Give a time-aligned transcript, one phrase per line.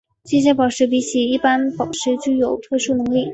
[0.23, 3.29] 这些宝石比起一般宝石具有特殊能力。